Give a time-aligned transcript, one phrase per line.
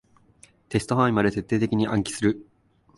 [0.69, 2.47] テスト範囲まで徹底的に暗記する